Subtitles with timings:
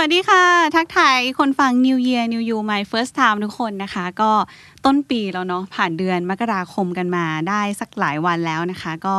[0.00, 0.44] วัสดีค่ะ
[0.76, 4.32] ทักทายคนฟัง New Year New You My First Time ทุกคนนะคะ ก็
[4.84, 9.18] ต้นปีแล้วเนาะผ่านเดือนมกราคมกันมาได้สักหลายวันแล้วนะคะ ก็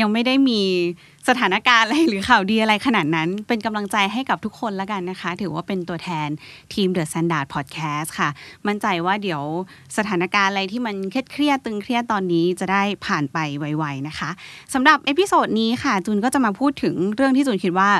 [0.00, 0.60] ยังไม่ได้มี
[1.28, 6.28] สถานการณ์อะไรหรือข่าวดีอะไรขนาดนั้น เป็นกำลังใจให้กับทุกคนแล้วกันนะคะ ถือว่าเป็นตัวแทน
[6.74, 8.28] ทีม The Standard Podcast ค่ะ
[8.66, 9.42] มั่นใจว่าเดี๋ยว
[9.96, 10.94] สถานการณ์อะไรที่มัน
[11.32, 14.30] เครียดตึงเครียดตอนนี้จะได้ผ่านไปไวๆนะคะ
[14.74, 17.90] สำหรับ episode นี้ค่ะ จูนก็จะมาพูดถึงเรื่องที่จูนคิดว่า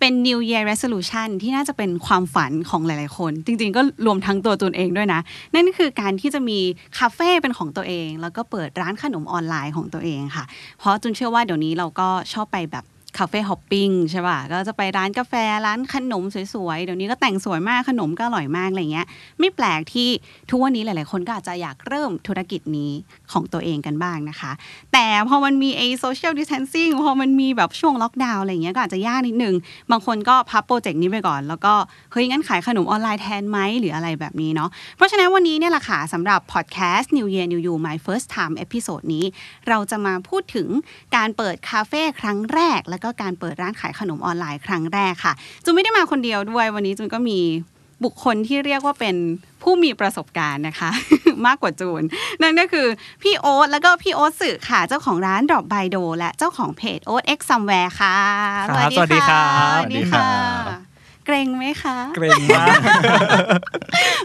[0.00, 5.20] เป็น New Year Resolution ที่น่าจะเป็นความฝันของหลายๆคน จริง ๆ ก็รวมทั้งตัวจูนเองด้วยนะ
[5.54, 6.58] นั่นคือการที่จะมี
[6.98, 10.44] คาเฟ่เป็นของตัวเอง แล้วก็เปิดร้านขนมออนไลน์ของตัวเองค่ะ
[10.78, 12.75] เพราะจูนเชื่อว่าเดี๋ยวนี้เราก็ชอบไปแบบ
[13.18, 15.34] cafe hopping ใช่ป่ะก็จะไปร้านกาแฟ
[15.66, 19.06] ร้านขนมสวยๆ เดี๋ยวนี้ก็แต่งสวยมากขนมก็อร่อยมากอะไรเงี้ย
[19.40, 20.08] ไม่แปลกที่
[20.50, 22.92] ทุกวันนี้หลาย ๆ คนก็อาจจะอยากเริ่มธุรกิจนี้
[23.32, 24.52] ของตัวเองกันบ้างนะคะ
[24.92, 29.54] แต่พอมันมีไอโซเชียลดิส a ทนซิ่งพอมันมีแบบช่วงล็อกดาวน์อะไรเงี้ยก็อาจจะยากนิดนึง
[29.90, 31.74] บางคนก็พับโปรเจกต์นี้ไปก่อน แล้วก็
[32.12, 39.24] เฮ้ยงั้นขายขนมออนไลน์แทนไหมหรืออะไรแบบนี้เนาะเพราะฉะนั้นวันนี้เนี่ยแหละค่ะสำหรับพอดแคสต์ New Year New You My First Time episode นี้
[39.68, 40.68] เราจะมาพูดถึง
[41.16, 45.32] การเปิดคาเฟ่ครั้งแรกแล้วก็การเปิดร้านขายขนมออนไลน์ครั้งแรกค่ะ
[45.64, 47.40] จูนไม่ได้มาคนเดียวด้วย วันนี้จูนก็มี
[48.04, 49.16] บุคคลที่เรียกว่าเป็น
[49.62, 50.90] ผู้มีประสบการณ์นะคะ
[51.46, 52.02] มากกว่าจูน
[52.42, 52.86] นั่นก็คือ
[53.22, 58.16] พี่โอ๊ตแล้วก็พี่โอ๊ตสื่อค่ะ เจ้าของร้าน Drop by Dough และเจ้าของเพจโอ๊ตเอ็กซัมแวร์ค่ะ
[58.68, 59.44] ครับสวัสดีครั
[59.78, 60.96] บสวัสดีค่ะสวัสดีครับ
[61.26, 62.76] เกรงไหมคะ เกรงมาก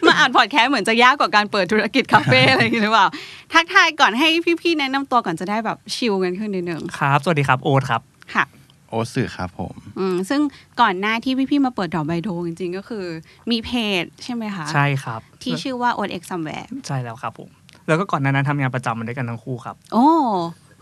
[0.05, 3.07] มาอ่านพอดแคสต์เหมือนจะยากกว่าการเปิดธุรกิจคาเฟ่อะไรอย่างนี้หรือเปล่า
[3.53, 4.27] ทักทายก่อนให้
[4.61, 8.01] พี่ๆแนะนำตัวก่อนจะได้แบบชิลกันขึ้นนิดนึงครับ สวัสดีครับโอ๊ตครับ
[8.33, 8.43] ค่ะ
[8.91, 10.41] โอตสื่อครับผมอืมซึ่ง
[10.81, 13.05] ก่อนหน้าที่พี่ๆมาเปิดดอกไบโดจริงๆ ก็คือ
[13.51, 13.71] มีเพ
[14.01, 17.49] จใช่ไหมคะ ใช่ครับ ที่ชื่อว่า o อ x somewhere ใช่แล้วครับผม
[17.87, 20.07] แล้วก็ก่อนหนานั้นทำงานประจำมาด้วยกันทั้งคู่ครับ โอ้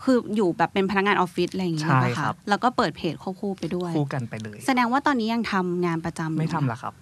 [0.04, 6.94] คืออยู่แบบเป็นพนักงานออฟฟิศอะไรอย่างงี้ใช่ป่ะครัคะบ แล้วก็เปิดเพจควบคู่ไปด้วย คู่กันไปเลย แสดงว่าตอนนี้ยังทำงานประจำอยู่ไม่ทำละครับ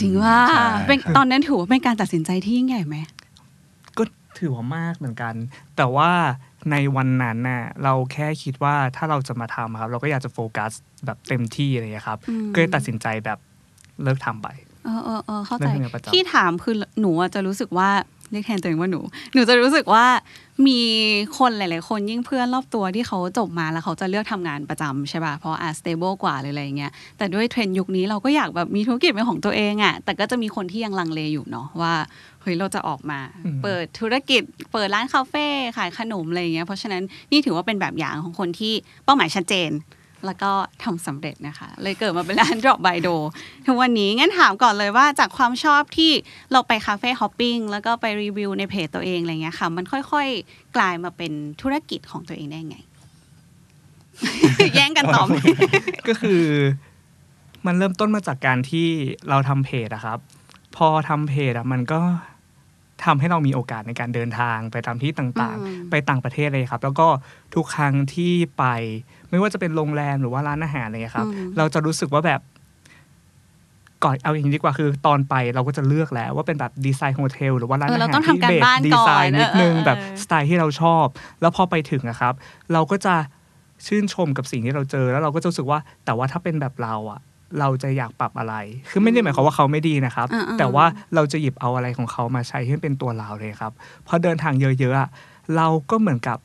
[0.00, 2.96] จริงว่าใช่ เป็นตอนนั้นถือว่าเป็นการตัดสินใจที่ยิ่งใหญ่ไหม
[3.98, 4.02] ก็
[4.38, 5.34] ถือว่ามากเหมือนกัน
[5.76, 6.10] แต่ว่า
[6.70, 10.72] ในวันนั้นน่ะเราแค่คิดว่าถ้าเราจะมาทำครับ เราก็อยากจะโฟกัส
[11.06, 13.38] แบบเต็มที่อะไรอย่างเงี้ยครับอืมก็เลยตัดสินใจแบบ
[14.02, 14.48] เลิกทำไป
[14.84, 17.90] เออเออเออเข้าใจเรื่องทำงานประจำที่ถามคือหนูอะจะรู้สึกว่า
[18.30, 19.00] เรียกแทนตัวเองว่าหนู
[19.34, 20.04] หนูจะรู้สึกว่า
[20.66, 20.80] มี
[21.38, 31.92] คนหลาย ๆ คนยิ่งเพื่อนรอบตัวที่เขาจบมาแล้วเขาจะเลือกทำงานประจำใช่ป่ะ เพราะอะ stable กว่าหรืออะไรอย่างเงี้ย แต่ด้วยเทรนด์ยุคนี้เราก็อยากแบบมีธุรกิจเป็นของตัวเองอะแต่ก็จะมีคนที่ยังลังเลอยู่เนาะว่า
[32.37, 34.42] เฮ้ยเราจะออกมาอืมเปิดธุรกิจ
[34.72, 38.72] เปิดร้านคาเฟ่ขายขนมอะไรอย่างเงี้ยเพราะฉะนั้นนี่ถือว่าเป็นแบบอย่างของคนที่
[39.04, 39.72] เป้าหมายชัดเจน
[40.26, 40.50] แล้วก็
[40.84, 43.16] ทำสำเร็จนะคะ เลยเกิดมาเป็นร้าน Drop by Do
[43.66, 46.12] ทุกวันนี้งั้นถามก่อนเลยว่าจากความชอบที่
[46.52, 51.32] เราไปคาเฟ่ฮอปปิ้งแล้วก็ไปรีวิวในเพจตัวเองอะไรเงี้ยค่ะ มันค่อยๆ กลายมาเป็น
[51.62, 52.76] ธุรกิจของตัวเองได้ไง
[54.74, 55.26] แย่งกันตอบ
[56.08, 56.42] ก็คือ
[57.66, 58.86] มันเริ่มต้นมาจากการที่
[59.28, 60.18] เราทำเพจอะครับ
[60.76, 62.00] พอทำเพจอะมันก็
[63.08, 67.08] ทำให้เรามีโอกาสในการเดินทางไปตามที่ต่างอืมๆไปต่างประเทศเลยครับ แล้วก็
[67.54, 68.64] ทุกครั้งที่ไป
[69.30, 72.40] ไม่ว่าจะเป็นโรงแรมหรือว่าร้านอาหารอะไรเงี้ยครับอืมเราจะรู้สึกว่าแบบ
[74.04, 81.06] ก่อนเอาอย่างนี้ดีกว่าคือตอนไปเราก็จะเลือกแล้วว่าเป็นแบบดีไซน์โฮเทลหรือว่าร้านเอออาเราหารต้องที่ทำการเบสบ้านดีก่อนไซน์นิดนึงเออเออแบบเออสไตล์ที่เราชอบ
[81.40, 82.34] แล้วพอไปถึงอะครับ
[82.72, 83.14] เราก็จะ
[83.86, 87.20] ชื่นชมกับสิ่งที่เราเจอแล้วเราก็จะรู้สึกว่า แต่ว่าถ้าเป็นแบบเราอะ
[87.60, 88.54] เราจะอยากปรับอะไร
[88.90, 93.72] คือไม่ได้หมายความว่าเขาไม่ดีนะครับอ่าๆแต่ว่าเราจะหยิบเอาอะไรของเขามาใช้ให้เป็นตัวเราเลยครับ
[94.06, 95.08] พอเดินทางเยอะๆอะ
[95.56, 96.38] เราก็เหมือนกับ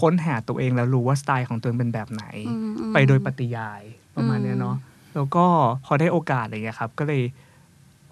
[0.00, 3.82] ค้นหาตัวเองแล้วรู้ว่าสไตล์ของตัวเองเป็นแบบไหนอืมอืมไปโดยปริยาย
[4.16, 4.76] ประมาณเนี้ยเนาะ
[5.14, 5.44] แล้วก็
[5.84, 7.22] พอได้โอกาสอะไรเงี้ยครับ ก็เลย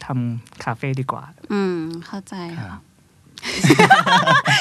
[0.04, 1.76] ทำคาเฟ่ดีกว่า อืม
[2.06, 2.80] เข้าใจครับค่ะ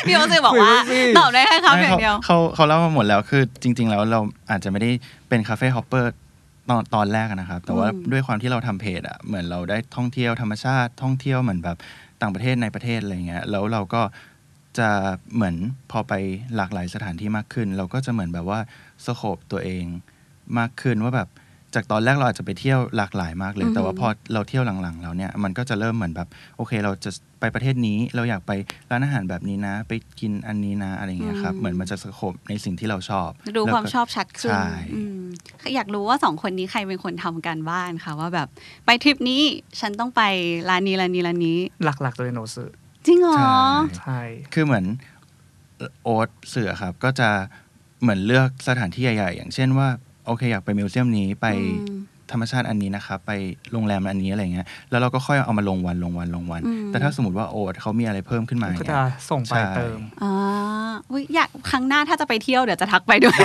[0.05, 4.91] พี่โอซบอกว่าคุยด้วยสิตอบได้แค่คำอย่างเดียวเขาเขาเขาเล่ามาหมดแล้วคือจริง ๆ แล้วเราอาจจะไม่ได้
[5.29, 6.11] เป็น cafe hopper
[6.69, 11.77] ตอนตอนแรกอะนะครับ แต่ว่าอืมด้วยความที่เราทำเพจอะเหมือนเราได้ท่องเที่ยวธรรมชาติท่องเที่ยวเหมือนแบบ
[12.21, 14.01] ต่างประเทศในประเทศอะไรเงี้ยแล้วเราก็
[14.79, 14.89] จะ
[15.35, 15.55] เหมือน
[15.91, 16.13] พอไป
[16.55, 18.59] หลากหลายสถานที่มากขึ้น เราก็จะเหมือนแบบว่า
[19.05, 19.85] สโคบตัวเอง
[20.57, 21.29] มากขึ้นว่าแบบ
[21.75, 26.27] จากตอนแรกเราอาจจะไปเที่ยวหลากหลายมากเลยอือฮึแต่ว่าพอเราเที่ยวหลังๆแล้วเนี่ยมันก็จะเริ่มเหมือนแบบ
[26.57, 28.51] โอเค เราจะไปประเทศนี้ เราอยากไป
[28.91, 34.67] ร้านอาหารแบบนี้นะ ไปกินอันนี้นะอะไรเงี้ยครับอืมเหมือนมันจะสโคบในสิ่งที่เราชอบ ดูแล้ความก็ชอบชัดขึ้นใช่
[35.63, 38.47] อืมอยากรู้ว่าสองคนนี้ใครเป็นคนทำการบ้านค่ะว่าแบบ
[38.85, 39.41] ไปทริปนี้
[39.79, 40.21] ฉันต้องไป
[40.69, 42.65] ร้านนี้ร้านนี้ร้านนี้ หลักๆตัวเองโนสึ
[43.05, 43.55] จริงเหรอใช่
[43.99, 44.19] ใช่
[44.53, 44.85] คือเหมือน
[46.03, 47.29] โอ๊ตเสือครับ ก็จะ
[48.01, 49.87] เหมือนเลือกสถานที่ใหญ่ๆ อย่างเช่นว่า
[50.25, 51.95] โอเคอยากไปมิวเซียมนี้ไปอืม
[52.31, 53.31] ธรรมชาติอันนี้นะครับไป
[53.71, 60.31] โรงแรมอันนี้อะไรเงี้ยแล้วเราก็ค่อยเอามาลงวันลงวันลงวันอืมแต่ถ้าสมมติว่าโอ๊ตเขามีอะไรเพิ่มขึ้นมาก็อย่างจะเงี้ยส่งไปใช่เติมอ่า
[61.11, 63.37] อุ๊ยอยากครั้งหน้าถ้าจะไปเที่ยวเดี๋ยวจะทักไปด้วย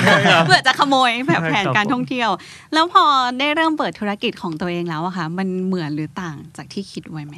[0.47, 2.31] เพื่อจะขโมยแบบใช่แผนครับการท่องเที่ยว
[2.75, 3.05] แล้วพอ
[3.39, 7.37] ได้เริ่มเปิดธุรกิจของตัวเองแล้วอะค่ะ มันเหมือนหรือต่างจากที่คิดไว้ไหม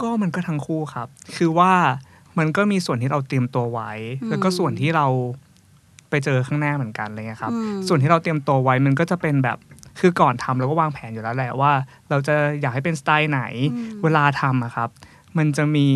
[0.00, 1.72] ก็มันก็ทั้งคู่ครับ คือว่า
[2.38, 3.90] มันก็มีส่วนที่เราเตรียมตัวไว้
[4.22, 5.06] อืมแล้วก็ส่วนที่เรา
[6.10, 9.58] ไปเจอข้างหน้าเหมือนกันอะไรเลยครับอืมส่วนที่เราเตรียมตัวไว้มันก็จะเป็นแบบ
[9.98, 11.72] คือก่อนทำเราก็วางแผนอยู่แล้วแหละว่า
[12.10, 13.42] เราจะอยากให้เป็นสไตล์ไหน
[13.72, 14.88] อืมเวลาทำอะครับ
[15.38, 15.88] มันจะมี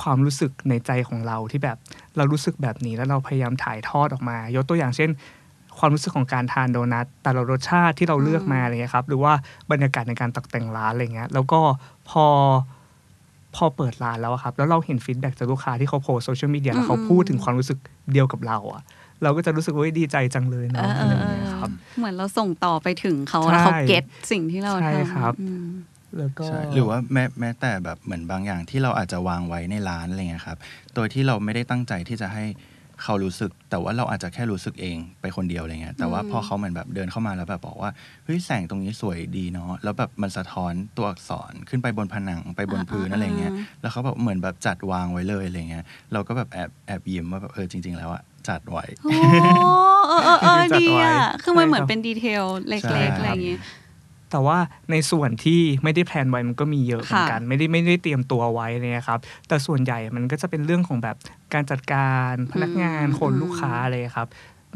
[0.00, 1.76] ความรู้สึกในใจของเราที่แบบ
[2.16, 5.10] เรารู้สึกแบบนี้แล้วเราพยายามถ่ายทอดออกมา ยกตัวอย่างเช่น
[5.78, 9.32] ความรู้สึกของการทานโดนัทแต่ละรสชาติที่เราเลือกมาอะไรเงี้ยครับ หรือว่า
[9.70, 11.60] บรรยากาศในการตกแต่งร้านอะไรเงี้ย แล้วก็
[12.10, 12.26] พอ
[13.56, 17.78] พอเปิดร้านแล้วอะครับ แล้วเราเห็น feedback จากลูกค้าที่เขาโพสต์โซเชียลมีเดียแล้วเขาพูดถึงความรู้สึก
[18.12, 18.82] เดียวกับเราอะ
[19.22, 25.66] เราก็จะรู้สึกว่าเฮ้ยดีใจจังเลยเอเนาะอเออะไรอเอเงี้ยอครับ เหมือนเราส่งต่อไปถึงเขาใช่แล้วเขา get สิ่งที่เราใช่ทำครับอืม
[26.18, 30.58] แล้วก็ใช่หรือว่าแม้แม้แต่แบบเหมือนบางอย่างที่เราอาจจะวางไว้ในร้านอะไรเงี้ยครับ
[30.94, 32.44] โดยที่เราไม่ได้ตั้งใจที่จะให้
[33.02, 37.90] เขารู้สึก แต่ว่าเราอาจจะแค่รู้สึกเองไปคนเดียวอะไรเงี้ยแต่ว่าอืมพอเขาเหมือนแบบเดินเข้ามาแล้วแบบบอกว่า
[38.24, 49.12] เฮ้ยแสงตรงนี้สวยดีเนาะแล้วแบบมันสะท้อนตัวอักษรขึ้นไปบนผนังไปบนพื้นอะไรเงี้ยแล้วเขาแบบเหมือนแบบจัดวางไว้เลยอะไรเงี้ยเราก็แบบแอบแอบยิ้มว่าแบบเออจริง ๆ แล้วอะ จัดไว้โอ้
[50.08, 53.58] เออเออเออจัดดีไว้อะคือมันใช่เหมือนครับเป็นดีเทลเใช่ล็กครับๆอะไรอย่างงี้
[54.30, 54.58] แต่ว่า
[54.90, 59.18] ในส่วนที่ไม่ได้แพลนไว้มันก็มีเยอะเหมือนกันค่ะไม่ได้ไม่ได้เตรียมตัวไว้เนี่ยครับ
[59.48, 61.16] แต่ส่วนใหญ่มันก็จะเป็นเรื่องของแบบ
[61.54, 64.28] การจัดการพนักงานคนลูกค้าอะไรครับ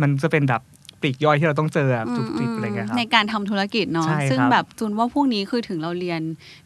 [0.02, 0.75] มันจะเป็นแบบป
[1.06, 6.20] ลีกย่อยที่เราต้องเจอแบบจุกจิกอะไรเงี้ยครับในการทำธุรกิจเนาะใช่ครับซึ่งแบบจูนว่าพวกนี้คือถึงเราเรียน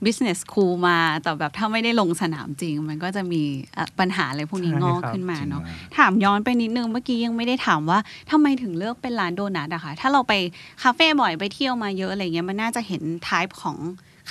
[0.05, 3.43] business school มา แต่แบบถ้าไม่ได้ลงสนามจริง มันก็จะมี
[3.77, 7.99] อะปัญหาอะไรพวกนี้งอกขึ้นมาเนาะจริงมากถามย้อนไปนิดนึงเมื่อกี้ยังไม่ได้ถามว่า
[8.31, 10.33] ทำไมถึงเลือกเป็นร้านโดนัทอะคะถ้าเราไป
[10.83, 13.77] คาเฟ่บ่อยไปเที่ยวมาเยอะอะไรเงี้ยมันน่าจะเห็น type ของ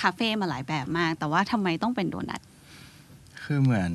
[0.00, 2.40] คาเฟ่มาหลายแบบมาก แต่ว่าทำไมต้องเป็นโดนัท
[3.42, 3.92] คือเหมือน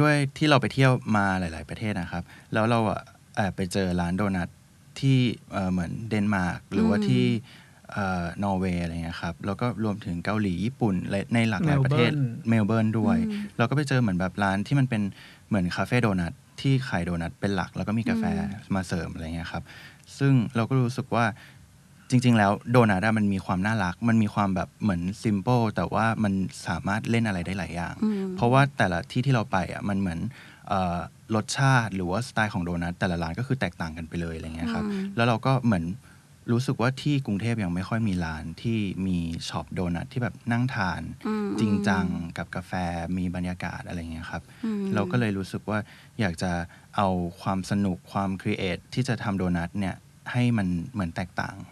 [0.00, 2.22] ด้วยที่เราไปเที่ยวมาหลาย ๆ ประเทศนะครับ
[2.52, 3.00] แล้วเราอะ
[3.36, 4.48] แอบไปเจอร้านโดนัท
[5.00, 5.18] ที่
[5.52, 7.24] เอ่อเหมือนเดนมาร์กหรือว่าอืมที่
[7.92, 15.02] เอ่อนอร์เวย์อะไรเงี้ยครับแล้วก็รวมถึงเกาหลีญี่ปุ่นและในหลากหลายประเทศ Melbourne เมลเบิร์นด้วยอืมเราก็ไปเจอเหมือนแบบร้านที่มันเป็น
[15.48, 18.24] เหมือนคาเฟ่โดนัทที่ขายโดนัทเป็นหลัก แล้วก็มีกาแฟ
[18.74, 19.62] มาเสริมอะไรเงี้ยครับ
[20.18, 21.26] ซึ่งเราก็รู้สึกว่า
[22.10, 26.32] จริง ๆ แล้วโดนัทอะมันมีความน่ารัก มันมีความแบบเหมือนซิม p ป e แต่ว่ามัน
[26.66, 30.20] สามารถเล่นอะไรได้หลายอย่างอืมเพราะว่าแต่ละที่ที่เราไปอะมันเหมือน
[30.68, 30.98] เออ
[31.34, 35.84] รสชาติหรือว่าสไตล์ของโดนัทแต่ละร้านก็คือแตกต่างกันไปเลยอะไรเงี้ยครับอืมแล้วเราก็เหมือน
[36.52, 39.18] รู้สึกว่าที่กรุงเทพยังไม่ค่อยมีร้านที่มี
[39.48, 42.06] ช็อปโดนัทที่แบบนั่งทานอืมจริงจัง
[42.38, 42.72] กับกาแฟ
[43.18, 45.78] มีบรรยากาศอะไรเงี้ยครับอืมเราก็เลยรู้สึกว่า
[46.20, 46.52] อยากจะ
[46.96, 47.08] เอา
[47.42, 49.94] ความสนุกความครีเอทที่จะทำโดนัทเนี่ย
[50.32, 51.66] ให้มันเหมือนแตกต่างอื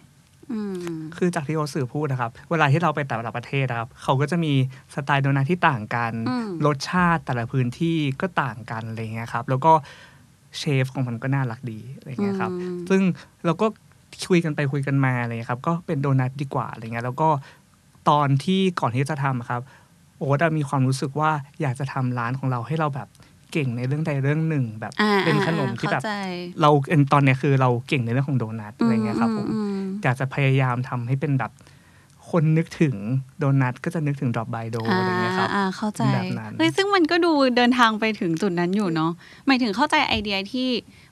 [1.17, 4.53] คือจากที่โอสื่อพูดนะครับ เวลาที่เราไปแต่ละประเทศนะครับ เขาก็จะมี
[4.95, 9.73] สไตล์โดนัทที่ต่างกันอืมรสชาติแต่ละพื้นที่ก็ต่างกันอะไรเงี้ยครับ แล้วก็
[10.57, 13.01] เชฟของมันก็น่ารักดีอะไรเงี้ยครับอืมซึ่ง
[13.45, 13.67] เราก็
[14.29, 17.29] คุยกันไปคุยกันมาอะไรเงี้ยครับ ก็เป็นโดนัทดีกว่าอะไรเงี้ย แล้วก็
[18.09, 19.61] ตอนที่ก่อนที่จะทำอะครับ
[20.17, 21.31] โอ๊ตอะมีความรู้สึกว่า
[21.61, 23.07] อยากจะทำร้านของเราให้เราแบบ
[23.51, 26.13] เก่งในเรื่องใดเรื่องหนึ่งแบบอ่าเป็นขนมอ่าที่แบบเข้าใจ
[26.61, 31.53] เราเอ็นตอนเนี้ยคือเราเก่งในเรื่องของโดนัทอะไรเงี้ยครับผมอืมอยากจะพยายามทำให้เป็นแบบ
[32.29, 32.95] คนนึกถึง
[33.39, 39.11] โดนัทก็จะนึกถึงดรอปบายโดอะไรเงี้ยครับอ่าเข้าใจแบบนั้นเฮ้ยซึ่งมันก็ดูเดินทางไปถึงจุดนั้นอยู่เนาะ
[39.47, 40.69] หมายถึงเข้าใจไอเดียที่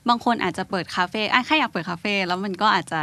[0.08, 3.02] บางคนอาจจะเปิดคาเฟ่อะแค่อยากเปิดคาเฟ่แล้วมันก็อาจจะ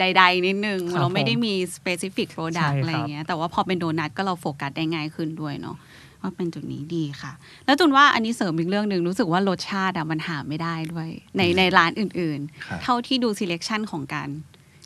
[0.00, 5.76] ใดๆนิดนึงครับเราไม่ได้ผมมี specific product ใช่ครับอะไรอย่างเงี้ยแต่ว่าพอเป็นโดนัทก็เราโฟกัสได้ง่ายขึ้นด้วยเนาะ
[6.20, 7.32] ว่าเป็นจุดนี้ดีค่ะ
[7.66, 14.28] แล้วจุนว่าอันนี้เสริมอีกเรื่องหนึ่งรู้สึกว่ารสชาติอะมันหาไม่ได้ด้วย ในในร้านอื่นครับๆเท่าที่ดู selection ของการ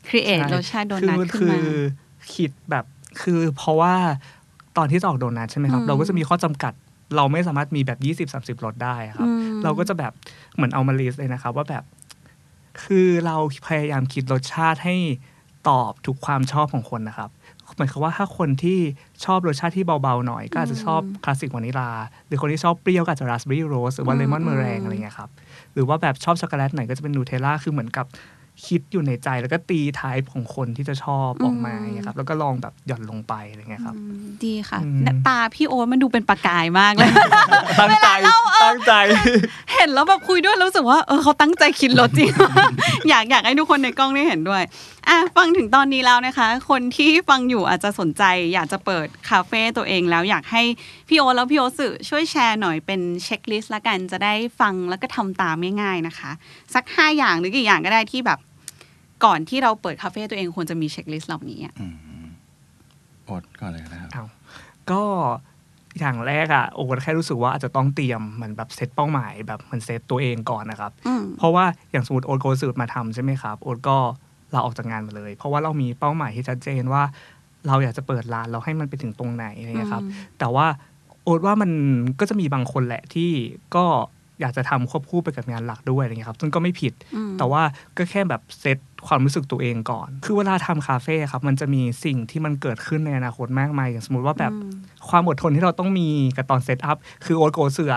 [0.08, 1.68] create ใช่รสชาติโดนัทคือขึ้นคืมาอ
[2.34, 2.84] คิดแบบ
[3.22, 3.94] คือเพราะว่า
[4.76, 6.72] ตอนที่จะออกโดนัทใช่ไหมครับอืมเราก็จะมีข้อจำกัด
[7.16, 10.12] เราไม่สามารถมีแบบ 20-30รสได้ครับอืมเราก็จะแบบ
[10.54, 11.84] เหมือนเอามา list เลยนะครับ ว่าแบบ
[12.84, 13.36] คือเรา
[13.68, 14.96] พยายามคิดรสชาติให้
[15.68, 17.30] ตอบทุกความชอบของคนนะครับ
[17.78, 18.78] หมายความว่าถ้าคนที่
[19.24, 21.90] ชอบรสชาติที่เบาๆหน่อย ก็อาจจะชอบ classic vanilla
[22.26, 25.28] หรือคนที่ชอบเปรี้ยวก็อาจจะ raspberry rose หรือว่า lemon meringue อะไรเงี้ยครับ
[25.74, 28.06] หรือว่าแบบชอบช็อกโกแลตหน่อยก็จะเป็น Nutella คือเหมือนกับ
[28.66, 37.10] คิดอยู่ในใจแล้วก็ตี type ของคนที่จะชอบออกมาอย่างเงี้ยครับแล้วก็ลองแบบหย่อนลงไปอะไรเงี้ยครับอืมดีค่ะอืมแต่ตาพี่โอ๊ตมันดูเป็นประกายมากเลย
[37.80, 38.08] ตั้งใจ
[38.64, 38.92] ตั้งใจ
[39.74, 42.32] เห็นแล้วแบบคุยด้วยแล้วรู้สึกว่าเออเขาตั้งใจคิดรสจริง
[43.08, 44.62] อยากอยากให้ทุกคนในกล้องได้เห็นด้วย
[45.08, 48.22] อะฟังถึงตอนนี้แล้วนะคะ คนที่ฟังอยู่อาจจะสนใจ
[48.54, 50.62] อยากจะเปิดคาเฟ่ตัวเองแล้วอยากให้
[51.08, 56.30] พี่โอตแล้วพี่โอตสื่อช่วยแชร์หน่อยเป็น checklist ละกันจะได้ฟังแล้วก็ทำตามง่ายๆนะคะ
[56.74, 58.38] สักห้าอย่างหรือกี่อย่างก็ได้ที่แบบ
[59.24, 61.86] ก่อนที่เราเปิดคาเฟ่ตัวเองควรจะมี checklist เหล่านี้อะอื
[62.22, 62.26] ม
[63.28, 64.24] อดก่อนเลยนะครับเอา
[64.90, 65.02] ก็
[66.00, 73.98] อย่างแรกอะโอ๊ตแค่รู้สึกว่าอาจจะต้องเตรียมเหมือนแบบเซตเป้าหมายแบบเหมันเซตตัวเองก่อนนะครับอืมเพราะว่าอย่างสมมติโอ๊ตโกสืบมาทำใช่ไหมครับ โอ๊ตก็
[74.54, 77.02] ลาออกจากงานมาเลย เพราะว่าเรามีเป้าหมายที่ชัดเจนว่า
[77.66, 80.04] เราอยากจะเปิดร้านเราให้มันไปถึงตรงไหนอะไรเงี้ยครับ
[80.38, 80.66] แต่ว่า
[81.24, 81.70] โอ๊ตว่ามัน
[82.20, 83.30] ก็จะมีบางคนแหละที่
[83.76, 83.84] ก็
[84.40, 87.62] อยากจะทำควบคู่ไปกับงานหลักด้วยอะไรเงี้ยครับซึ่งก็ไม่ผิดอืมแต่ว่า
[87.96, 94.70] ก็แค่แบบเซตความรู้สึกตัวเองก่อน คือเวลาทำคาเฟ่ครับ มันจะมีสิ่งที่มันเกิดขึ้นในอนาคตมากมาย อย่างสมมติว่าแบบอืม
[95.08, 97.94] ความอดทนที่เราต้องมีกับตอนเซตอัพ คือโอ๊ตโกเสือ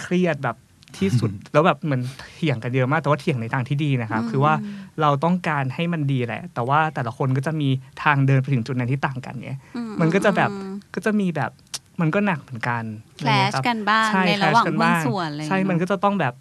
[0.00, 0.56] เครียดแบบ
[0.98, 2.02] ที่สุด แล้วแบบเหมือน
[2.36, 4.54] เถียงกันเยอะมาก แต่ว่าเถียงในทางที่ดีนะครับ คือว่า
[5.00, 7.68] เราต้องการให้มันดีแหละ แต่ว่าแต่ละคนก็จะมี
[8.02, 11.50] ทางเดินไปถึงจุดนั้นที่ต่างกันเนี่ยอืมันก็จะแบบอืมก็จะมีแบบ
[12.00, 12.82] มันก็หนักเหมือนกัน
[13.18, 16.34] แคลชกันบ้างช่ในระหว่างแคลชกัหุ้นบ้ส่วนอะไรใช่อย่างเงี้ยมันก็จะต้องแบบ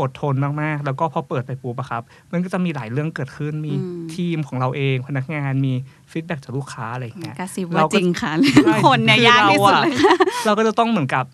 [0.00, 5.72] อดทนมาก ๆ แล้วก็พอเปิดไปปุ๊บอะครับ มันก็จะมีหลายเรื่องเกิดขึ้น มีอืมทีมของเราเอง พนักงาน มี
[6.10, 8.32] feedback จากลูกค้าอะไรอย่างเงี้ยกระซิบเราว่าก็จริงค่ะ
[8.64, 10.14] ใช่คนเนี่ยคือยากที่สุดเราอะเลยค่ะ
[10.46, 11.24] เราก็จะต้องเหมือนกับ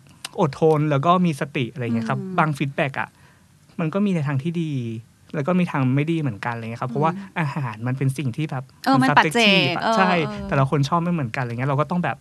[0.41, 3.09] อดทนแล้วก็มีสติอะไรอย่างเงี้ยครับอืมบาง feedback อะ
[3.79, 4.71] มันก็มีในทางที่ดี
[5.35, 12.17] แล้วก็มีทางไม่ดีเหมือนกันอะไรเงี้ยครับเพราะว่าอาหารมันเป็นสิ่งที่แบบเออมันปัจเจก subjective อะเออใช่เออแต่ละคนชอบไม่เหมือนกันอะไรเงี้ยเราก็ต้องแบบ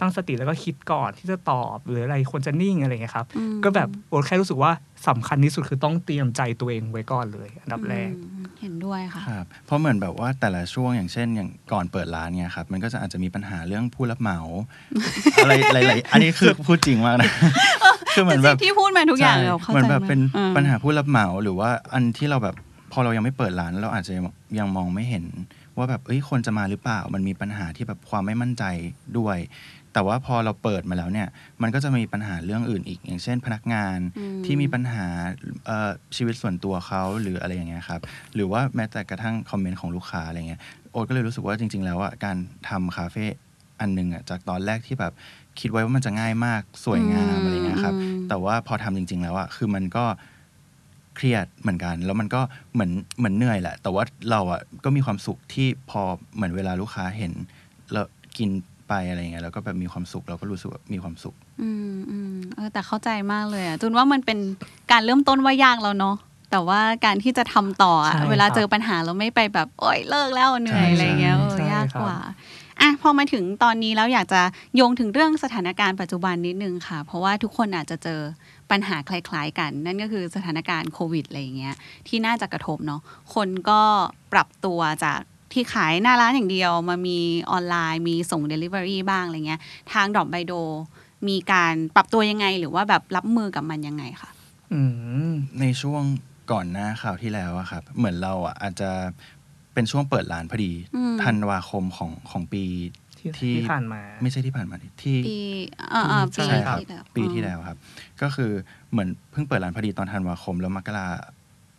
[0.00, 4.72] ตั้งสติแล้วก็คิดก่อนที่จะตอบหรืออะไรควรจะนิ่งอะไรเงี้ยครับอืมก็แบบโอ๊ตแค่รู้สึกว่า
[5.08, 14.38] สำคัญที่สุดคือต้องเตรียมใจตัวเองไว้ก่อนเลย อันดับแรกอืมเห็นด้วยค่ะครับเพราะเหมือนแบบว่าแต่ละช่วงอย่างเช่น อย่างก่อนเปิดร้านเนี่ยครับมันก็จะอาจจะมีปัญหาเรื่องผู้รับเหมา
[15.42, 17.30] อะไรหลายๆอันนี้คือพูดจริงมากนะ
[18.14, 22.56] คือเหมือนแบบที่พูดมาทุกอย่างใช่เราเข้าเหมือนใจแบบเป็นอืมปัญหาผู้รับเหมาหรือว่าอันที่เราแบบ
[22.92, 24.12] พอเรายังไม่เปิดร้านเราอาจจะ
[24.58, 25.24] ยังมองไม่เห็น
[25.76, 28.64] ว่าแบบเอ้ยคนจะมาหรือเปล่า มันมีปัญหาที่แบบความไม่มั่นใจ
[29.18, 29.38] ด้วย
[29.92, 31.28] แต่ว่าพอเราเปิดมาแล้วเนี่ย
[31.62, 35.06] มันก็จะมีปัญหาเรื่องอื่นอีก อย่างเช่น พนักงานอืมที่มีปัญหา
[35.66, 38.00] เอ่อชีวิตส่วนตัวเขาหรืออะไรอย่างเงี้ยครับ
[38.34, 40.60] หรือว่าแม้แต่กระทั่งคอมเมนต์ของลูกค้าอะไรเงี้ย
[40.92, 42.36] โอ๊ตก็เลยรู้สึกว่าจริง ๆ แล้วอะการ
[42.68, 43.24] ทำคาเฟ่
[43.80, 45.12] อันหนึ่งอะจากตอนแรกที่แบบ
[45.60, 50.04] คิดไว้ว่ามันจะง่ายมากสวยงามอะไรเงี้ยครับอืมแต่ว่าพอทำจริง ๆ แล้วอะคือมันก็
[51.16, 52.40] เครียดเหมือนกัน แล้วมันก็
[52.72, 56.00] เหมือนเหมือนเหนื่อยแหละ แต่ว่าเราอะก็มีความสุขที่พอ
[56.34, 57.32] เหมือนเวลาลูกค้าเห็น
[57.92, 58.06] แล้ว
[58.38, 58.50] กิน
[58.92, 64.38] ไปอะไรเงี้ยแล้วก็แบบมีความสุขเราก็รู้สึกว่ามีความสุข อืมอืมเออแต่เข้าใจมากเลยอะจุนว่ามันเป็น
[64.92, 66.16] การเริ่มต้นว่ายากแล้วเนาะ
[66.50, 72.18] แต่ว่าการที่จะทำต่ออะใช่เวลาครับเจอปัญหาเราไม่ไปแบบโอ๊ยเลิกแล้วเหนื่อยใช่อะไรเงี้ยเออใช่ยากครับกว่า
[72.80, 74.40] อะพอมาถึงตอนนี้แล้วอยากจะ
[74.76, 78.20] โยงถึงเรื่องสถานการณ์ปัจจุบันนิดนึงค่ะ เพราะว่าทุกคนอาจจะเจอ
[78.70, 81.74] ปัญหาคล้าย ๆ กัน นั่นก็คือสถานการณ์โควิดอะไรอย่างเงี้ย
[82.08, 83.00] ที่น่าจะกระทบเนาะ
[83.34, 83.80] คนก็
[84.32, 85.20] ปรับตัวจาก
[85.52, 87.18] ที่ขายหน้าร้านอย่างเดียวมามี
[87.50, 89.60] ออนไลน์มีส่ง Delivery บ้างอะไรเงี้ย
[89.92, 90.54] ทางดอกไบโด
[91.28, 94.30] มีการปรับตัวยังไงหรือว่าแบบรับมือกับมันยังไงคะ
[94.72, 94.80] อื
[95.28, 96.02] มในช่วง
[96.52, 98.90] ก่อนหน้าข่าวที่แล้วอะครับ เหมือนเราอะอาจจะ
[99.74, 102.64] เป็นช่วงเปิดร้านพอดีอืมธันวาคมของของปี
[103.18, 105.38] ที่ที่ที่ผ่านมาไม่ใช่ที่ผ่านมาดิที่ปี
[105.92, 107.78] อ่าอ่าปีใช่ครับที่แล้วปีที่แล้วครับ
[108.22, 108.50] ก็คือ
[108.90, 111.06] เหมือนเพิ่งเปิดร้านพอดีตอนธันวาคมแล้วมกรา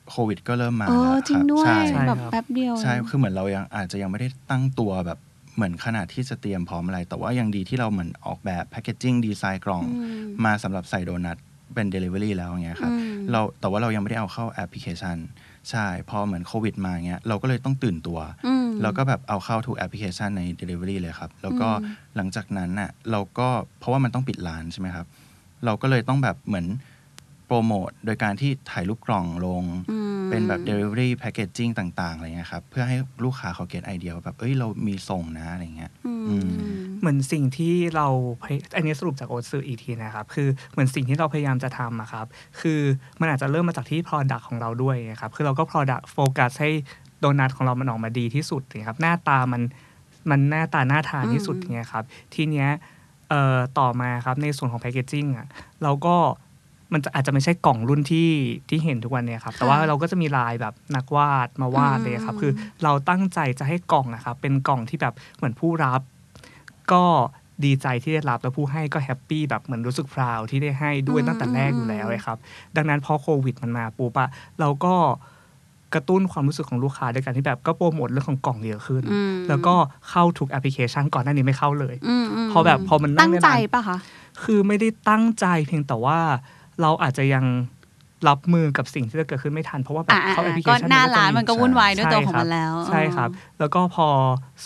[0.09, 5.19] โควิดก็เริ่มมาเออแล้วจริงด้วยใช่ใช่แบบแป๊บเดียวใช่คือเหมือนเรายังอาจจะยังไม่ได้ตั้งตัวแบบ
[5.55, 9.91] เหมือนขนาดที่จะเตรียมพร้อมอะไร แต่ว่ายังดีที่เราเหมือนออกแบบ packaging design กล่อง อื
[10.29, 11.37] ม มาสำหรับใส่โดนัท
[11.73, 15.17] เป็น Delivery แล้วอย่างเงี้ยครับอืม เราแต่ว่าเรายังไม่ได้เอาเข้าแอปพลิเคชัน
[15.69, 23.47] ใช่ พอเหมือนโควิดมาเงี้ยเราก็เลยต้องตื่นตัว อืมแล้วก็แบบเอาเข้าทุกแอปพลิเคชันใน Delivery เลยครับ แล้วก็อืม หลังจากนั้นน่ะเราก็
[23.79, 25.05] เพราะว่ามันต้องปิดร้านใช่ไหมครับ
[25.65, 26.65] เราก็เลยต้องแบบเหมือน
[27.45, 36.45] โปรโมทโดยการที่ถ่ายรูปกล่องลงอืมเป็นแบบ Delivery Packaging ต่างๆอะไรเงี้ยครับ เพื่อให้ลูกค้าเขาเก็ตไอเดียว่าแบบเอ้ยเรามีส่งนะอะไรเงี้ยอืมอืม
[36.99, 38.07] เหมือนสิ่งที่เรา
[38.41, 42.25] พยอันนี้สรุปจากโอตสื่ออีกทีนะครับ คือเหมือนสิ่งที่เราพยายามจะทำอะครับ
[42.61, 42.79] คือ
[43.19, 46.71] มันอาจจะเริ่มมาจากที่ Product ของเราด้วยนะครับ คือเราก็ Product โฟกัสให้
[47.19, 49.61] โดนัทของเรามันออกมาดีที่สุดนะครับ หน้าตามัน
[50.29, 52.03] มันหน้าตาน่าทานที่สุดอืมอย่างเงี้ยครับ
[52.35, 52.69] ทีเนี้ย
[53.29, 55.47] เอ่อต่อมาครับในส่วนของแพ c เกจจิ้งอะ
[55.83, 56.15] เราก็
[56.93, 58.29] มันจะอาจจะไม่ใช่กล่องรุ่นที่
[58.69, 62.51] ที่เห็นทุกวันเนี่ยครับ แต่ว่าเราก็จะมีลายแบบนักวาดมาวาดเลยครับ คือ
[62.83, 66.01] เราตั้งใจจะให้กล่องนะครับเป็นกล่องที่แบบเหมือนผู้รับ
[66.91, 67.03] ก็
[67.65, 72.37] ดีใจที่ได้รับแล้วผู้ให้ก็แฮปปี้แบบเหมือนรู้สึกพราวที่ได้ให้ด้วยอืมตั้งแต่แรกอยู่แล้วเลยครับ
[72.75, 74.95] ดังนั้นพอโควิดมันมาปุ๊บอะเราก็
[75.93, 79.75] กระตุ้นความรู้สึกของลูกค้าด้วยกันที่แบบก็โปรโมทเรื่องของกล่องเยอะขึ้นอืมแล้วก็
[80.09, 83.97] เข้าทุกแอปพลิเคชันก่อนหน้านี้ไม่เข้าเลยอืมมพอแบบพอมันนั่ตั้งงในใจร้านปะคะ
[84.43, 86.19] คือไม่ได้ตั้งใจเพียงแต่ว่า
[86.81, 87.45] เราอาจจะยัง
[88.27, 94.07] รับมือกับสิ่งที่จะเกิดขึ้นไม่ทัน เพราะว่าแบบอ่าเข้าแอปพลิเคก็ชันหน้ามัก็จะร้านมันก็วุ่นวายด้วยตัวของใช่มันแล้ว ใช่ครับ แล้วก็พอ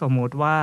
[0.01, 0.55] สมมุติว่า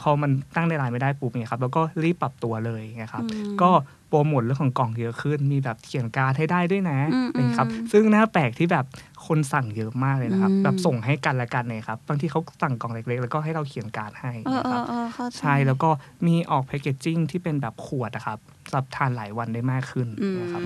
[0.00, 3.70] พอมันตั้งในไลน์ไม่ได้ปุ๊บเนี่ยครับแล้วก็รีบปรับตัวเลยไงครับอืมก็
[4.08, 8.84] โปรโมทเรื่องของกล่องเยอะขึ้น มีแบบเขียนการ์ดให้ได้ด้วยนะอืมอะไรครับอืมซึ่งน่าแปลกที่แบบ
[9.26, 15.90] คนสั่งเยอะมากเลยนะครับอืมแบบส่งให้กันและกันเนี่ยครับบางทีเขาสั่งกล่องเล็กๆ แล้วก็ให้เราเขียนการ์ดให้เออนะเอครัอบเออเข้าใจใช่แล้วก็
[16.26, 20.60] มีออกแพคเกจจิ้งที่เป็นแบบขวดนะครับสำห รับทานหลายวันได้มากขึ้นอืมนะครับ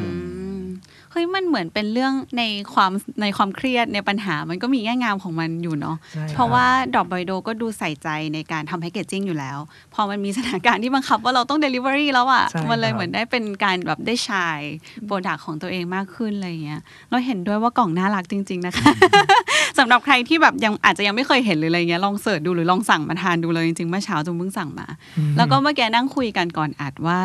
[1.11, 2.43] เฮ้ยมันเหมือนเป็นเรื่องใน
[2.75, 2.93] ความ
[3.23, 9.59] ในความเครียดในปัญหามันก็มีแง่งามของมันอยู่เนาะใช่คบเพราะว่าดอกไบโดก็ดูใส่ใจในการทำแพคเกจจิ้งอยู่แล้ว
[9.95, 14.61] พอมันมีสถานการณ์ที่บังคับว่าเราต้อง Delivery แล้วอะ่ะใช่มันเลยครับเหมือนได้เป็นการแบบได้ชาย
[15.07, 16.81] product ของตัวเองมากขึ้นอะไรอย่างเงี้ย
[17.11, 18.91] เราเห็นด้วยว่ากล่องน่ารักจริง ๆ นะคะ
[19.79, 24.87] สำหรับใครที่แบบยังอาจจะยังไม่เคยเห็นหรืออะไรเงี้ยลอง search ดูหรือลองสั่งมาทานดูเลยจริงๆเมื่อเช้าจูนเพิ่งสั่งมา
[25.37, 27.19] แล้วก็เมื่อกี้นั่งคุยกันก่อนอัดว่า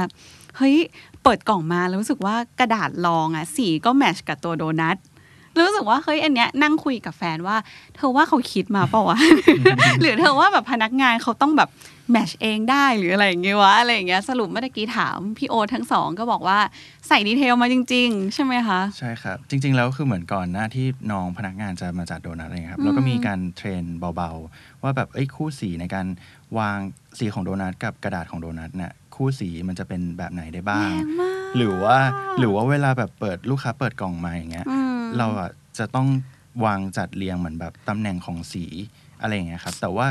[0.57, 0.75] เฮ้ย
[1.23, 4.97] เปิดกล่องมาแล้วรู้สึกว่ากระดาษรองอะสีก็ match กับตัวโดนัท
[5.53, 7.57] แล้วรู้สึกว่าเฮ้ยอันเนี้ยนั่งคุยกับแฟนว่า
[7.95, 9.19] เธอว่าเขาคิดมาเปล่าวะ
[10.01, 11.69] หรือเธอว่าแบบพนักงานเขาต้องแบบ
[12.11, 16.59] match เองได้หรืออะไรอย่างเงี้ยวะอะไรอย่างเงี้ยสรุปเมื่อกี้ถามพี่โอ๊ตทั้งสองก็บอกว่า
[17.07, 23.83] ใส่ดีเทลมาจริง ๆ ใช่ไหมคะ ใช่ครับ จริง ๆ แล้วคือเหมือนก่อนหน้าที่น้องพนักงานจะมาจัดโดนัทอะไรเงี้ยครับแล้วก็มีการเทรน
[24.15, 26.05] เบาๆ ว่าแบบเอ้ยคู่สีในการ
[26.57, 26.77] วาง
[27.17, 31.97] สีของโดนัทกับกระดาษของโดนัทเนี่ย คู่สีมันจะเป็นแบบไหนได้บ้างแรงมากหรือว่า
[32.39, 35.49] หรือว่าเวลาแบบเปิดลูกค้าเปิดกล่องมาอย่างเงี้ยอืมเราอะ
[35.79, 36.07] จะต้อง
[36.65, 38.65] วางจัดเรียงเหมือนแบบตำแหน่งของสี
[39.21, 40.07] อะไรอย่างเงี้ยครับ แต่ว่า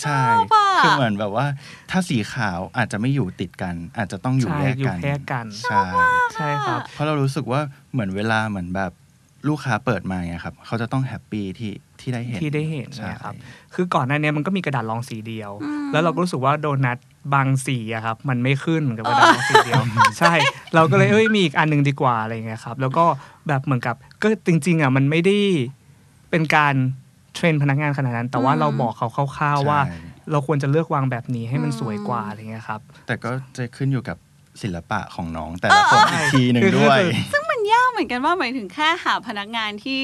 [0.00, 1.46] ใช่ชอบอะคือเหมือนแบบว่า
[1.90, 5.82] ถ้าสีขาวอาจจะไม่อยู่ติดกัน อาจจะต้องอยู่ใช่แยกอยู่กันแยกกันใช่
[6.34, 7.60] ใช่ครับ เพราะเรารู้สึกว่า
[7.92, 8.92] เหมือนเวลาเหมือนแบบ
[9.48, 13.34] ลูกค้าเปิดมาเนี่ยครับ เขาจะต้องแฮปปี้ที่ที่ได้เห็นที่ได้เห็นใช่นะครับ
[13.74, 16.98] คือก่อนหน้านี้มันก็มีกระดาษรองสีเดียวอืมแล้วเราก็รู้สึกว่าโดนัท
[17.34, 19.82] บางสีอะครับ มันไม่ขึ้นกับกระดาษรองสีเดียว
[20.18, 20.32] ใช่
[20.74, 23.04] เราก็เลยเอ้ยมีอีกอันหนึ่งดีกว่าอะไรเงี้ยครับ แล้วก็
[23.48, 25.38] แบบเหมือนกับก็จริง ๆอะมันไม่ได้
[26.30, 26.74] เป็นการ
[27.34, 29.98] เทรนพนักงานขนาดนั้น แต่ว่าอืมเราบอกเขาคร่าวๆว่าใช่
[30.30, 34.16] เราควรจะเลือกวางแบบนี้ให้มันอืมสวยกว่าอะไรเงี้ยครับ แต่ก็จะขึ้นอยู่กับ
[34.62, 40.00] ศิลปะของน้องแต่ละคนอีกทีหนึ่งคือด้วยคือซึ่งมันยากเหมือนกันว่าหมายถึงแค่หาพนักงานที่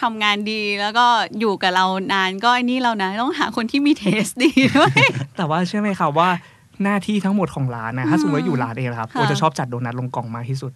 [0.00, 1.06] ทำงานดีแล้วก็
[1.38, 5.00] อยู่กับเรานานก็ไอ้นี่เรานะต้องหาคนที่มีเทสดีด้วย
[5.36, 6.30] แต่ว่าเชื่อไหมครับว่า
[6.84, 10.70] หน้าที่ทั้งหมดของร้านนะถ้าสมมติว่าอยู่ร้านเองนะครับค่ะโอจะชอบจัดโดนัทลงกล่องมากที่สุด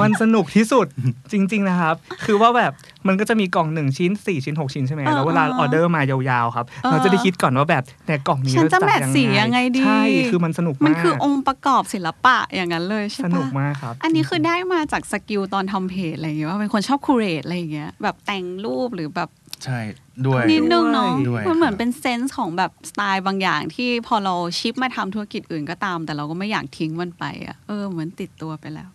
[0.00, 0.86] มันสนุกที่สุด
[1.32, 2.72] จริง ๆนะครับ คือว่าแบบ
[3.06, 19.28] มันก็จะมีกล่องหนึ่งชิ้นสี่ชิ้นหกชิ้นใช่ไหมเออแล้วเวลาเออออเดอร์มายาวๆครับเออเราจะได้คิดก่อนว่าแบบแต่กล่องนี้ฉันเราจะจัด match สียังไงดีใช่คือมันสนุกมันมากคือองค์ประกอบศิลปะอย่างนั้นเลยใช่สปะนุกมากครับ อันนี้คือได้มาจาก skill ตอนทำเพจอะไรอย่างเงี้ยว่าเป็นคนชอบ curate อะไรอย่างเงี้ยแบบแต่งรูปหรือแบบ
[19.64, 19.78] ใช่
[20.26, 28.88] ด้วยนิดนึงเนาะด้วยมันเหมือนครับเป็นเซนส์ของแบบสไตล์บางอย่างที่พอเรา shift มาทำธุรกิจอื่นก็ตาม แต่เราก็ไม่อยากทิ้งมันไปอะเออเหมือนติดตัวไปแล้ว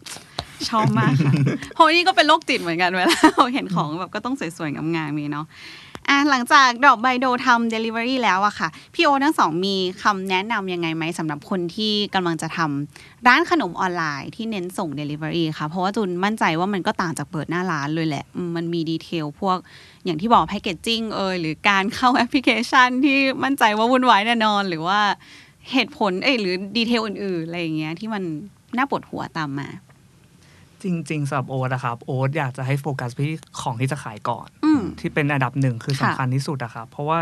[0.69, 1.33] ชอบมากค่ะ
[1.73, 5.45] เพราะนี่ก็เป็นโรคจิตเหมือนกันเวลาเราเห็นของแบบก็ต้องสวยๆงามๆมีเนาะ
[6.09, 19.57] อะหลังจากดอกใบโดทำ Delivery แล้วอะค่ะ พี่โอทั้งสองมีคำแนะนำยังไงไหมสำหรับคนที่กำลังจะทำร้านขนมออนไลน์ที่เน้นส่ง Delivery ค่ะ เพราะว่าจุนมั่นใจว่ามันก็ต่างจากเปิดหน้าร้านเลยแหละ มันมีดีเทลพวก
[20.05, 24.99] อย่างที่บอกแพคเกจจิ้งเอยหรือการเข้าแอปพลิเคชันที่มั่นใจว่าวุ่นวายแน่นอน หรือว่า
[25.71, 28.23] เหตุผลเอยหรือดีเทลอื่นๆอะไรอย่างเงี้ยที่มัน
[28.77, 29.69] น่าปวดหัวตามมา
[30.83, 37.19] จริง ๆสำหรับโอ๊ตนะครับโอ๊ตอยากจะให้โฟกัสไปที่ของที่จะขายก่อนอืมที่เป็นอันดับหนึ่งคือค่ะสำคัญที่สุดอะครับ เพราะว่า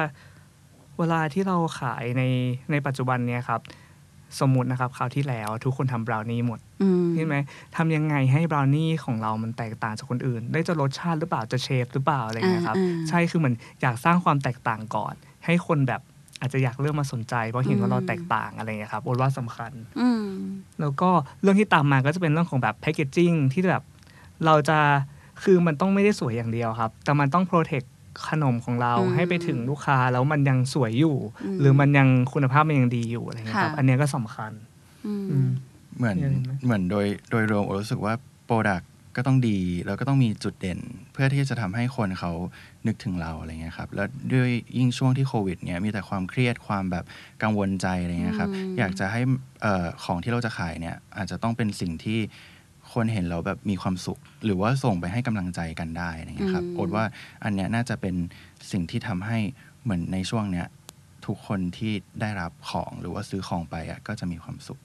[1.00, 2.24] เวลาที่เราขายใน
[2.72, 3.62] ในปัจจุบันเนี้ยครับ
[4.40, 7.36] สมมุตินะครับคราวที่แล้ว ทุกคนทำบราวนี่หมดอืมใช่ไหม
[7.76, 15.14] ทำยังไงให้บราวนี่ของเรามันแตกต่างจากคนอื่น ได้จะรสชาติหรือเปล่าจะเชฟหรือเปล่าอะไรเงี้ยครับอ่าอ่าใช่คือเหมือนอยากสร้างความแตกต่างก่อน
[15.46, 16.02] ให้คนแบบ
[16.42, 20.26] อาจจะอยากเริ่มมาสนใจ เพราะเห็นว่าเราแตกต่างอะไรเงี้ยครับโอ๊ตว่าสำคัญอืม
[20.82, 21.10] แล้วก็
[21.42, 23.84] เรื่องที่ตามมาก็จะเป็นเรื่องของแบบแพคเกจจิ้งที่แบบ
[24.46, 24.80] เราจะ
[25.44, 27.84] คือมันต้องไม่ได้สวยอย่างเดียวครับ แต่มันต้องโปรเทค
[28.30, 34.52] ขนมของเราอืมให้ไปถึงลูกค้าแล้วมันยังสวยอยู่อืมหรือมันยังคุณภาพมันยังดีอยู่อะไรเงี้ยครับค่ะอันเนี้ยก็สำคัญ
[35.06, 35.50] อืมอืม
[35.98, 38.14] เหมือนเห็นไหมเหมือนโดยโดยรวมโอรู้สึกว่า
[38.46, 38.82] โปรดัก
[39.20, 40.80] ก็ต้องดีแล้วก็ต้องมีจุดเด่น
[41.14, 42.32] เพื่อที่จะทำให้คนเขา
[42.88, 47.06] นึกถึงเราอะไรเงี้ยครับแล้วด้วยยิ่งช่วงที่โควิดเนี่ยมีแต่ความเครียดความแบบ
[47.44, 49.22] กังวลใจอะไรเงี้ยครับอืมอยากจะให้
[49.62, 52.20] เอ่อของที่เราจะขายเนี่ยอาจจะต้องเป็นสิ่งที่
[52.94, 57.04] คนเห็นเราแบบมีความสุข หรือว่าส่งไปให้กำลังใจกันได้อะไรเงี้ยครับอืมโอดว่า
[57.44, 58.16] อันเนี้ยน่าจะเป็น
[58.72, 59.38] สิ่งที่ทำให้
[59.84, 60.68] เหมือนในช่วงเนี้ย
[61.26, 64.80] ทุกคนที่ได้รับของหรือว่าซื้อของไปอะก็จะมีความสุข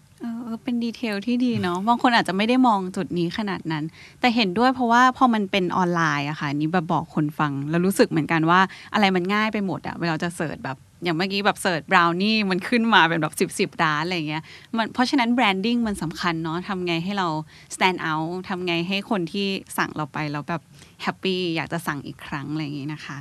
[0.62, 3.85] เป็น detail ที่ดีเนาะบางคนอาจจะไม่ได้มองจุดนี้ขนาดนั้น
[4.20, 8.61] แต่เห็นด้วยเพราะว่าพอมันเป็นออนไลน์อะค่ะนี้แบบบอกคนฟัง แล้วรู้สึกเหมือนกันว่า
[8.94, 14.42] อะไรมันง่ายไปหมดอะเวลาจะ search แบบอย่างเมื่อกี้แบบ search บราวนี่มันขึ้นมาเป็นแบบสิบสิบร้านอะไรเงี้ย
[14.76, 17.28] มันเพราะฉะนั้น branding มันสำคัญเนาะทำไงให้เรา
[17.74, 19.46] stand out ทำไงให้คนที่
[19.78, 20.62] สั่งเราไปแล้วแบบ
[21.02, 23.16] happy อยากจะสั่งอีกครั้งอะไรอย่างงี้นะคะ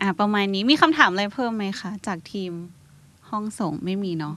[0.00, 2.52] อ่าประมาณนี้มีคำถามอะไรเพิ่มไหมคะ จากทีม
[3.30, 4.34] ห้องส่งไม่มีเนาะ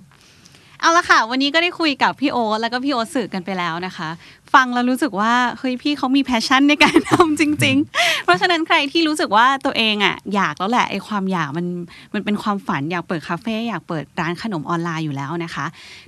[0.82, 4.10] เอาละค่ะ วันนี้ก็ได้คุยกับพี่โอ๊ตแล้วก็พี่โอ๊ตสื่อกันไปแล้วนะคะ
[4.54, 11.66] ฟังแล้วรู้สึกว่าเฮ้ยพี่เขามี passion ในการทำจริง ๆ เพราะฉะนั้นใครที่รู้สึกว่าตัวเองอะอยากแล้วแหละไอ้ความอยากมัน
[12.14, 15.66] มันเป็นความฝันอยากเปิดคาเฟ่อยากเปิดร้านขนมออนไลน์อยู่แล้วนะคะ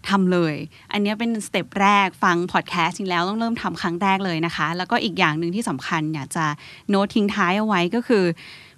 [0.10, 0.56] ทำเลย
[0.92, 6.46] อันนี้เป็น step แรกฟังพอดแคสต์จริงแล้วต้องเริ่มทำครั้งแรกเลยนะคะ แล้วก็อีกอย่างหนึ่งที่สำคัญอยากจะ
[6.90, 8.24] โน้ตทิ้งท้ายเอาไว้ก็คือ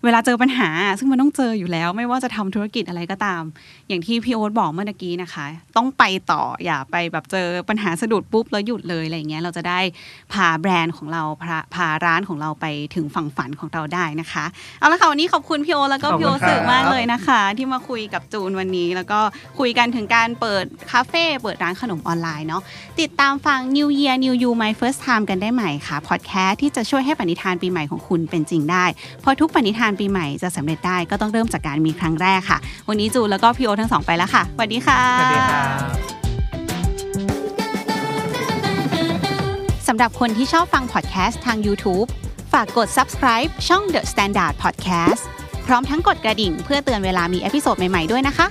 [0.06, 3.44] เวลาเจอปัญหา ซึ่งมันต้องเจออยู่แล้ว ไม่ว่าจะทำธุรกิจอะไรก็ตาม
[3.88, 5.46] อย่างที่พี่โอ๊ตบอกเมื่อกี้นะคะ
[5.78, 9.80] ต้องไปต่ออย่าไปแบบเจอปัญหาสะดุดปุ๊บแล้วหยุดเลยอะไรเงี้ยเราจะได้
[10.34, 14.46] พาแบรนด์ของเราพาพาร้านของเราไปถึงฝั่งฝันของเราได้นะคะ
[14.80, 19.20] เอาละค่ะวันนี้ขอบคุณพี่โอ๊ตแล้วก็ขอบคุณพี่โอ๊ตครับสื่อมากเลยนะคะ ที่มาคุยกับจูนวันนี้ แล้วก็
[19.60, 22.62] คุยกันถึงการเปิดคาเฟ่เปิดร้านขนมออนไลน์เนาะ
[23.02, 28.86] ติดตามฟัง New Year New You My First Time กันได้ใหม่ค่ะพอดแคสต์ที่จะช่วยให้ปณิธานปีใหม่ของคุณเป็นจริงได้
[29.22, 36.14] เพราะทุกปณิธานปีใหม่จะสำเร็จได้ก็ต้องเริ่มจากการมีครั้งแรกค่ะ วันนี้จูนแล้วก็พี่โอ๊ตทั้งสองไปแล้วค่ะสวัสดีค่ะสวัสดีครับ
[39.88, 42.08] สำหรับคนที่ชอบฟังพอดแคสต์ทาง YouTube
[42.54, 45.24] ฝากกด subscribe ช่อง The Standard Podcast
[45.66, 48.48] พร้อมทั้งกดกระดิ่งเพื่อเตือนเวลามี episode ใหม่ ๆ ด้วยนะคะ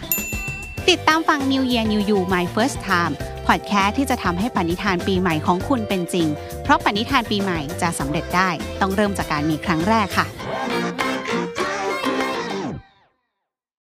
[0.91, 3.15] ติดตามฟัง New Year New You My First Time
[3.47, 6.27] พอดแคสต์ที่จะทำให้ปณิธานปีใหม่ของคุณเป็นจริง
[6.63, 8.49] เพราะปณิธานปีใหม่จะสำเร็จได้
[8.81, 10.27] ต้องเริ่มจากการมีครั้งแรกค่ะ